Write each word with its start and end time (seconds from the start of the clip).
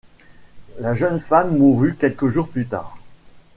La 0.79 0.95
jeune 0.95 1.19
femme 1.19 1.55
mourut 1.55 1.93
quelques 1.95 2.27
jours 2.29 2.49
plus 2.49 2.65
tard. 2.65 2.97